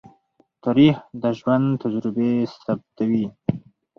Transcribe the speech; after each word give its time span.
تاریخ 0.63 0.95
د 1.21 1.23
ژوند 1.39 1.67
تجربې 1.81 2.31
ثبتوي. 2.63 3.25